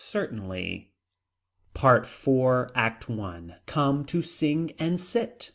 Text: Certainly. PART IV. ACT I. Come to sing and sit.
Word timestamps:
Certainly. 0.03 0.93
PART 1.75 2.05
IV. 2.05 2.71
ACT 2.73 3.07
I. 3.11 3.57
Come 3.67 4.03
to 4.05 4.23
sing 4.23 4.71
and 4.79 4.99
sit. 4.99 5.49